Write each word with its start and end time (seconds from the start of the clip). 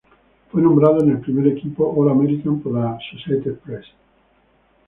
Fue 0.51 0.63
nombrado 0.63 1.03
en 1.03 1.11
el 1.11 1.19
primer 1.19 1.45
equipo 1.49 1.93
All-American 1.95 2.59
por 2.61 2.73
la 2.73 2.93
Associated 2.97 3.59
Press. 3.59 3.85